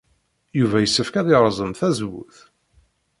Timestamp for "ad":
1.21-1.27